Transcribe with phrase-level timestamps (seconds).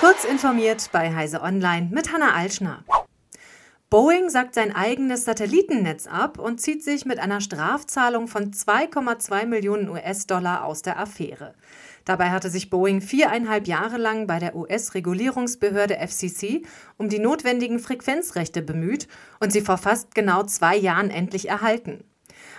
[0.00, 2.84] Kurz informiert bei Heise Online mit Hanna Alschner.
[3.88, 9.88] Boeing sagt sein eigenes Satellitennetz ab und zieht sich mit einer Strafzahlung von 2,2 Millionen
[9.88, 11.54] US-Dollar aus der Affäre.
[12.04, 16.66] Dabei hatte sich Boeing viereinhalb Jahre lang bei der US-Regulierungsbehörde FCC
[16.98, 19.08] um die notwendigen Frequenzrechte bemüht
[19.40, 22.04] und sie vor fast genau zwei Jahren endlich erhalten.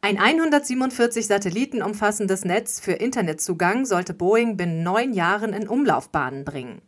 [0.00, 6.80] Ein 147 Satelliten umfassendes Netz für Internetzugang sollte Boeing binnen neun Jahren in Umlaufbahnen bringen.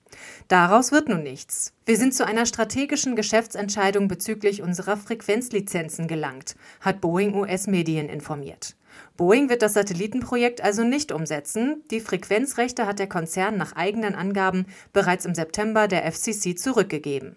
[0.47, 1.73] Daraus wird nun nichts.
[1.85, 8.77] Wir sind zu einer strategischen Geschäftsentscheidung bezüglich unserer Frequenzlizenzen gelangt, hat Boeing US-Medien informiert.
[9.17, 11.83] Boeing wird das Satellitenprojekt also nicht umsetzen.
[11.91, 17.35] Die Frequenzrechte hat der Konzern nach eigenen Angaben bereits im September der FCC zurückgegeben.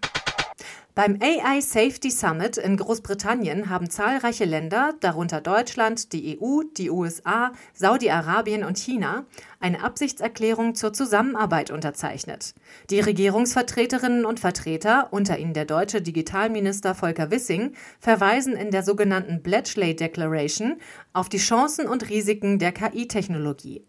[0.96, 7.52] Beim AI Safety Summit in Großbritannien haben zahlreiche Länder, darunter Deutschland, die EU, die USA,
[7.74, 9.26] Saudi-Arabien und China,
[9.60, 12.54] eine Absichtserklärung zur Zusammenarbeit unterzeichnet.
[12.92, 19.42] Die Regierungsvertreterinnen und Vertreter, unter ihnen der deutsche Digitalminister Volker Wissing, verweisen in der sogenannten
[19.42, 20.76] Bletchley Declaration
[21.12, 23.84] auf die Chancen und Risiken der KI-Technologie.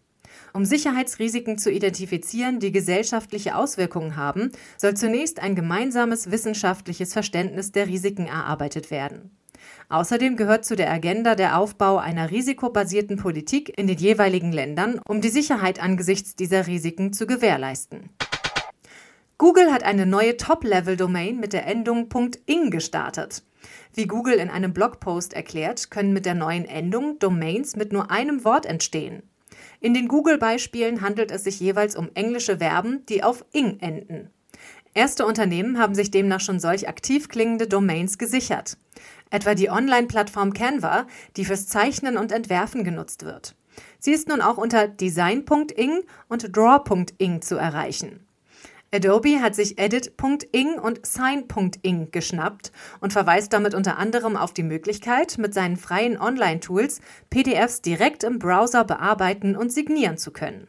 [0.53, 7.87] Um Sicherheitsrisiken zu identifizieren, die gesellschaftliche Auswirkungen haben, soll zunächst ein gemeinsames wissenschaftliches Verständnis der
[7.87, 9.35] Risiken erarbeitet werden.
[9.89, 15.21] Außerdem gehört zu der Agenda der Aufbau einer risikobasierten Politik in den jeweiligen Ländern, um
[15.21, 18.09] die Sicherheit angesichts dieser Risiken zu gewährleisten.
[19.37, 22.07] Google hat eine neue Top-Level-Domain mit der Endung
[22.45, 23.43] .ing gestartet.
[23.93, 28.45] Wie Google in einem Blogpost erklärt, können mit der neuen Endung Domains mit nur einem
[28.45, 29.23] Wort entstehen.
[29.79, 34.29] In den Google-Beispielen handelt es sich jeweils um englische Verben, die auf ing enden.
[34.93, 38.77] Erste Unternehmen haben sich demnach schon solch aktiv klingende Domains gesichert.
[39.29, 43.55] Etwa die Online-Plattform Canva, die fürs Zeichnen und Entwerfen genutzt wird.
[43.99, 48.24] Sie ist nun auch unter design.ing und draw.ing zu erreichen.
[48.95, 55.37] Adobe hat sich Edit.ing und Sign.ing geschnappt und verweist damit unter anderem auf die Möglichkeit,
[55.37, 60.67] mit seinen freien Online-Tools PDFs direkt im Browser bearbeiten und signieren zu können.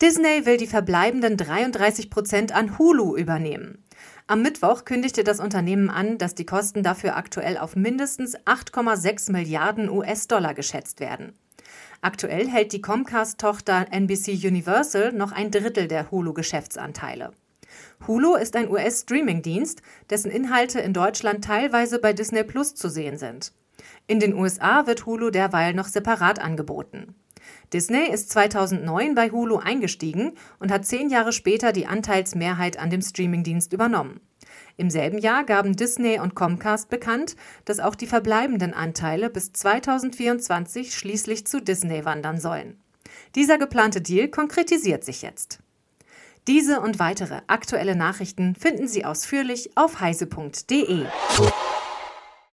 [0.00, 3.82] Disney will die verbleibenden 33 Prozent an Hulu übernehmen.
[4.28, 9.90] Am Mittwoch kündigte das Unternehmen an, dass die Kosten dafür aktuell auf mindestens 8,6 Milliarden
[9.90, 11.32] US-Dollar geschätzt werden.
[12.00, 17.32] Aktuell hält die Comcast-Tochter NBC Universal noch ein Drittel der Hulu-Geschäftsanteile.
[18.06, 23.52] Hulu ist ein US-Streaming-Dienst, dessen Inhalte in Deutschland teilweise bei Disney Plus zu sehen sind.
[24.06, 27.14] In den USA wird Hulu derweil noch separat angeboten.
[27.72, 33.02] Disney ist 2009 bei Hulu eingestiegen und hat zehn Jahre später die Anteilsmehrheit an dem
[33.02, 34.20] Streamingdienst übernommen.
[34.78, 37.34] Im selben Jahr gaben Disney und Comcast bekannt,
[37.64, 42.80] dass auch die verbleibenden Anteile bis 2024 schließlich zu Disney wandern sollen.
[43.34, 45.58] Dieser geplante Deal konkretisiert sich jetzt.
[46.46, 51.06] Diese und weitere aktuelle Nachrichten finden Sie ausführlich auf heise.de.